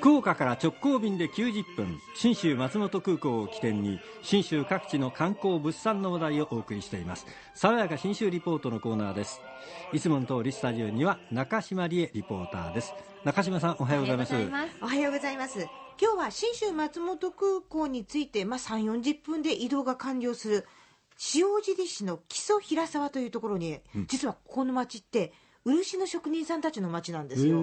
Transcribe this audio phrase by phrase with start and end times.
[0.00, 7.26] 福岡から直行便で90分信州松本空港を起点に信州各地の観光物産の話題をお送りしています。
[7.54, 9.42] 爽やか信州リポートのコーナーです。
[9.92, 12.94] いつもの通りスタジオには中島理恵リポーターです。
[13.24, 14.34] 中島さんおはようございます。
[14.80, 15.68] おはようございます。
[16.00, 20.66] 今日は信州松本空港について、まあ、3 4 0分で移動が完了する
[21.34, 25.34] 塩尻市の木曽平沢というところに、うん、実はここの町って
[25.66, 27.62] 漆の職人さんたちの町なんですよ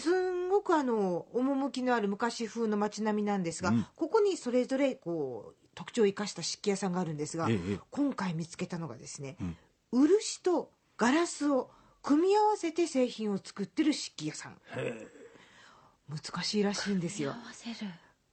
[0.00, 9.56] すごくあの趣のある昔風の街並みなんですが、うん、ここにそれぞれこう特徴を生かした漆器屋さんがあるんですが、ええ、今回見つけたのがですね、うん、
[10.08, 11.70] 漆とガラスを
[12.02, 14.56] 組み合わせて製品を作ってる漆器屋さん。
[16.08, 17.34] 難しいらしいんですよ。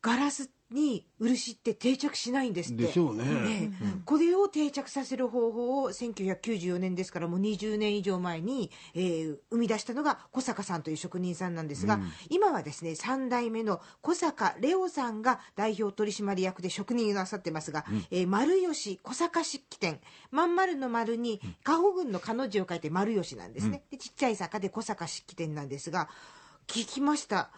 [0.01, 2.83] ガラスに漆って定着しないんですって。
[2.83, 19.99] でしょうね、ねうん、これを定着させる方法を1994年ですからもう20年以上前に、えー、生み出したのが小坂さんという職人さんなんですが、うん、今はですね3代目の小坂レオさんが代表取締役で職人なさってますが、うん、えー、丸吉小坂漆器店。
[20.31, 26.09] まん丸の丸に加穂郡の彼女を書いて丸吉なんですね、でちっちゃい坂で小坂漆器店なんですが
[26.67, 27.49] 聞きました。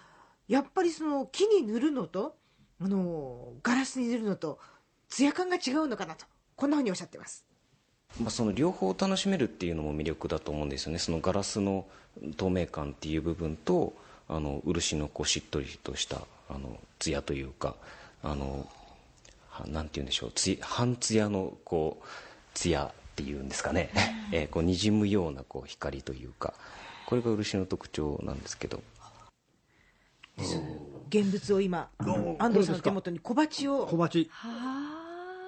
[0.47, 2.35] やっぱりその木に塗るのと
[2.83, 4.59] あのガラスに塗るのと
[5.07, 7.45] ツヤ感が違うのかなとこんなふうにおっしゃってます。
[8.19, 10.99] まあ、その両方楽しめるっていうのも魅力だと思うんですよね。
[10.99, 11.85] そのガラスの
[12.35, 13.93] 透明感っていう部分と
[14.27, 17.75] あの漆のこうしっとりとしたあの艶というか
[18.23, 18.67] あの
[19.67, 22.05] なんて言うんでしょうつ半艶のこう
[22.53, 23.91] 艶っていうんですかね、
[24.31, 26.53] えー、こう滲むようなこう光というか
[27.05, 28.81] これが漆の特徴なんですけど
[31.11, 31.89] 現物を今
[32.39, 33.85] 安藤さんの手元に小鉢を。
[33.85, 34.31] 小鉢。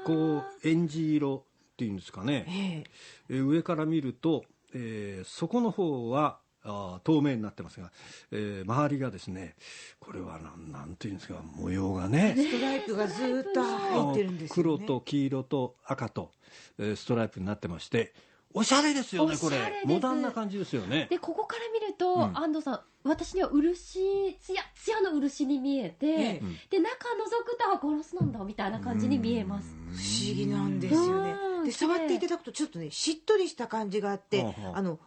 [0.05, 2.83] こうえんじ色っていうんですかね、
[3.29, 4.43] えー、上から見ると、
[4.73, 7.91] えー、底の方はあ透明になってますが、
[8.31, 9.55] えー、周りがですね
[9.99, 12.35] これはなんなんていうんですか模様がね。
[12.37, 16.31] ストライプがずっと入ってるんです、ね、黒と黄色と赤と、
[16.77, 18.13] えー、ストライプになってまして
[18.53, 19.57] おしゃれですよねこれ。
[19.85, 21.07] モダンな感じですよね。
[21.09, 29.75] でここから見ると、うん、安藤さん私には漆つやつやの漆に見えて、ええ、で中覗くとガラスなんだみたいな感じに見えます。
[29.91, 31.35] 不思議なんですよね。
[31.65, 34.99] で触っていただくとちょっとねしっとりした感じがあってあの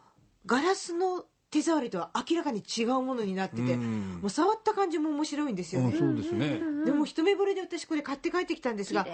[0.44, 5.96] ガラスの手触りとは明らかに違うものになってて、もう触った感じも面白いんですよね。
[5.96, 6.60] そうですね。
[6.84, 9.06] でも一目惚れで私これ買って帰ってきたんですが、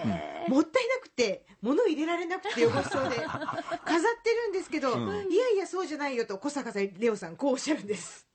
[0.47, 8.27] もったいなくて物入れられなくて汚しそうで 飾ってるんですけど、うん、いやいやそうじゃないよと小坂さんレオさんこうおっしゃるんです。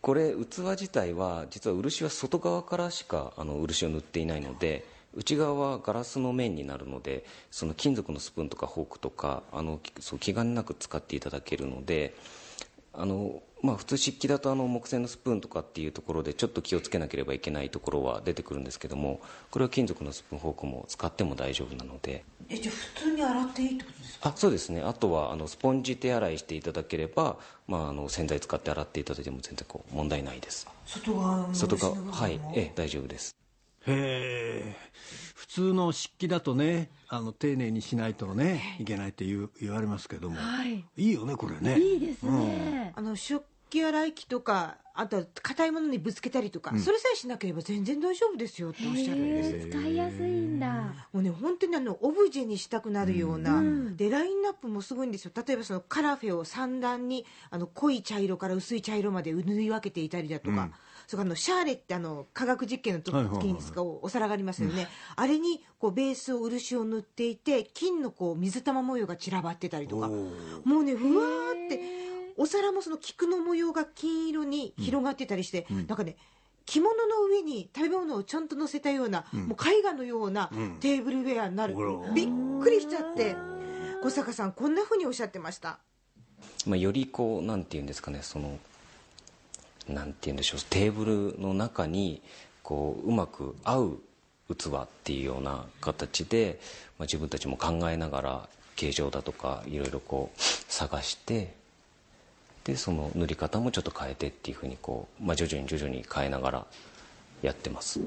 [0.00, 12.14] これ器自体は実は漆は外側からしかあの漆を塗っていないので内側はガラスの面になるのでその金属のスプーンとかフォークとかあのそう気兼ねなく使っていただけるので
[12.92, 19.20] あのまあ、普通漆器だとあの木製のスプーンとかっていうところでちょっと気をつけなければいけないところは出てくるんですけども
[19.50, 22.24] これは金属のスプーンフォークも使っても大丈夫なので。
[22.48, 24.28] えじゃあ普通に洗っていいってことですか？
[24.30, 24.80] あそうですね。
[24.80, 27.36] あとはあのスポンジ手洗いしていただければ、
[27.68, 30.66] まあ、あの洗剤使って洗っていただいても全然こう問題ないです。
[30.86, 32.40] 外側の外側はい。
[32.54, 33.36] え大丈夫です。
[33.86, 34.76] へえ。
[35.34, 41.76] 普通の漆器だとねあの丁寧にしないとねいけないって言う言われますけども、はい、いいよねこれね。
[41.80, 49.20] いいですね、うん、あの食器洗い機とかあとは硬いものにぶつけたりとか、うん、それさえしなければ全然大丈夫ですよっておっしゃる。
[49.20, 51.08] んです使いやすいんだ。
[51.12, 55.32] もうね本当にあのオブジェにしたくなるような、うん、でラインナップもすごいんですよ。
[55.34, 60.72] 例えばそのカラフェを三段にあの濃い茶色から薄い茶色まで縫い分けていたりだとか、うん
[61.10, 63.12] それからのシャーレってあの科学実験の時
[63.48, 70.06] に使うお皿がありますよね、あれにこうベースを漆を塗っていて金のこう水玉模様が散らばってたりとか。
[70.06, 71.80] もうねふわーって
[72.36, 76.16] お皿もその菊の模様が金色に広がってたりして、うん、なんかね
[76.64, 80.48] 着物の上に食べ物をちゃんと乗せたような、うん、もう絵画のような
[80.78, 82.28] テーブルウェアになる、うん、びっ
[82.62, 83.34] くりしちゃって。
[84.02, 85.78] 小坂さんこんなふうにおっしゃってました、
[86.66, 88.58] まあ、よりこうなんていうんですかねその
[89.94, 91.04] なんて言うんでしょうテーブ
[91.34, 92.22] ルの中に
[92.62, 94.02] こううまく合う
[94.54, 96.58] 器っていうような形で、
[96.98, 101.54] まあ、自分たちも考えながら形状だとかいろいろこう探して
[102.64, 106.66] でその塗り方もちょっと変えてっていうふうにこう、まあ、徐々に徐々に変えながら
[107.42, 108.00] やってます。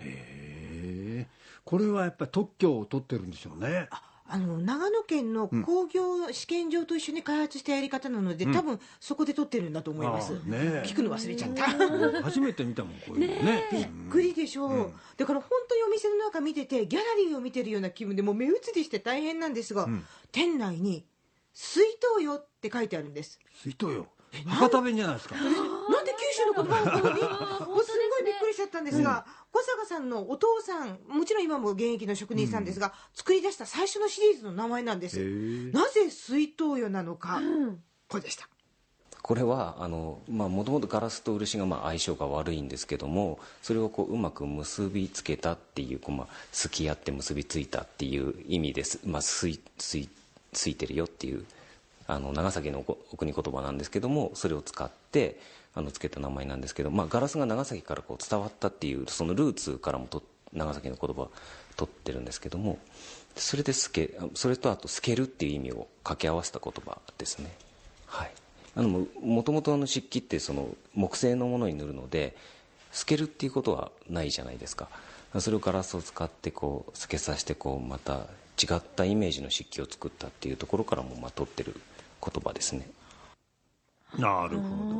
[0.00, 1.26] へえ。
[1.64, 3.88] これはやっぱり特許を取ってるんでしょうね
[4.30, 12.22] あの長野県の工業試験場と一緒に開発したやり方なので、うん、多分そこで取ってるんだと思います、ね、聞くの忘れちゃった。
[12.22, 13.50] 初めて見たもんこういうの。
[13.50, 21.06] ねびっくりでしょう、うん、だから本当にお店の中見ててギャラリーを見てるような気分でもう目移りして大変なんですが、うん、店内に
[21.54, 21.82] 「水
[22.16, 23.40] 筒よ」って書いてあるんです。
[23.54, 24.08] 水筒よ。
[24.46, 25.36] 博多弁じゃないですか。
[25.36, 27.20] なんで九州の言葉の頃に？
[27.22, 35.18] 本当もうすごいびっくりししちゃったんですが、小坂さんのお父さんもちろん今も現役の職人さんですが、作り出した最初のシリーズの名前なんです。
[35.72, 37.78] なぜ水筒魚なのか、うん。
[38.08, 38.48] これでした。
[39.22, 46.26] これはもともとガラスと漆がまあ相性が悪いんですけどもそれをこううまく結びつけたっていうこう、まあ、
[46.62, 50.08] 好き合って結びついたっていう意味です、まあ、ついつい
[50.52, 51.44] ついてるよっていう
[52.06, 55.38] あの長崎のおお国言葉なんですけどもそれを使って
[55.74, 60.22] あのつけた名前なんですけど、まあ、ガラスが長崎からこう伝わったっていうそのルーツからもと
[60.52, 61.28] 長崎の言葉
[61.76, 62.78] 取ってるんですけども
[63.36, 67.54] それで透けそれとあと透けるっていう意味を掛け合わせた言葉ですね。
[68.06, 68.32] はい。
[68.74, 72.36] あのもともとの漆器ってその木製のものに塗るので
[72.92, 74.88] 透けるっていうことはないじゃないですか。
[75.38, 78.26] それをガラスを使ってこう透けさせてこうまた
[78.60, 81.74] 違ったイメージの漆器を作ったっていうところからもまあ取ってる
[82.20, 82.88] 言葉ですね。
[84.16, 84.97] なるほど。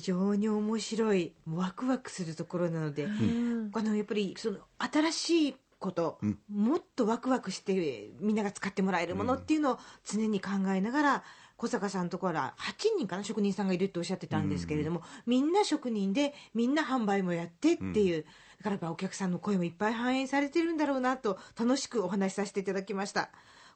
[0.00, 6.18] 非常に面白いワクワクするところなので、あのやっぱりその新しいこと、
[6.50, 11.24] もっとワクワクしてみんなが使ってもらえるものっていうのを常に考えながら
[11.58, 18.24] 小坂さんのところは8人かな職人さんがいるっておっしゃってたんですけれども、みんな職人でみんな販売もやってっていう、
[18.58, 23.28] だからやっぱお客さんの声もいっぱい反映されてるんだろうなと楽しくお話しさせていただきました。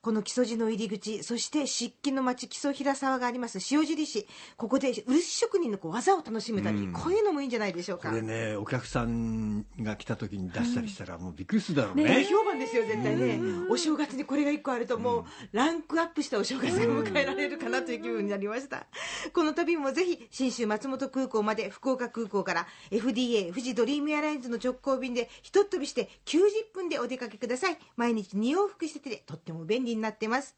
[0.05, 3.59] この木曽路の入り口、そして漆器の町木曽平沢があります。
[3.71, 4.27] 塩尻市、
[4.59, 8.11] ここで漆職人のこう技を楽しむために、こういうのもいいんじゃないでしょうか。
[8.11, 12.05] これねお客さんが来た時に出したりしたらもうびっくりするだろうね。
[12.05, 13.41] 大評判ですよ絶対ね、
[13.71, 18.87] お正月にこれが1個あるともうランクアップしたお正月が迎えられるかなという気分になりました、
[19.33, 27.79] この旅もぜひ信州松本空港まで福岡空港から FDA 富士ドリームエアラインズの直行便でひとっ飛びして90分でお出かけください。
[27.97, 30.57] 毎日2往復しててとっても便利になってます。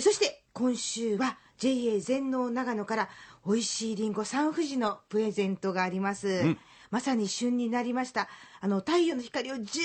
[0.00, 3.08] そして今週は JA 全農長野から
[3.46, 6.56] 美味しいりんご三富士のプレゼントがあります、
[6.90, 8.28] まさに旬になりました。
[8.60, 9.80] あの太陽の光を十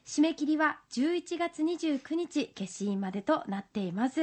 [0.06, 4.22] 締め切りは11月29日消印までとなっています。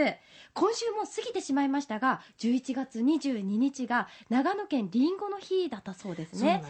[0.55, 6.63] 今週も過ぎてしまいましたが11月22日が長野県りんごの日だったそうですね。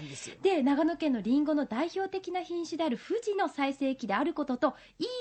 [0.42, 4.74] で長野県のりんごの代表的な品種である富士の最盛期であることと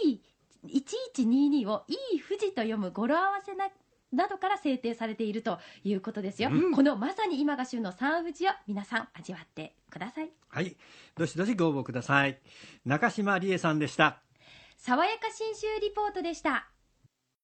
[0.03, 0.21] いい
[0.65, 3.69] 1122をいい富士と読む語呂合わせな
[4.15, 10.29] などから制定されているということですよ、このまさに今が旬の三富士を皆さん味わってください。
[10.49, 10.75] はい。
[11.15, 12.39] どしどしご応募ください。
[12.85, 14.21] 中島理恵さんでした。
[14.77, 16.69] 爽やか新州リポートでした